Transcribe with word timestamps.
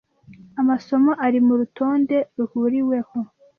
amasomo 0.61 1.11
ari 1.25 1.39
murutonde 1.47 2.17
ruhuriweho 2.37 3.17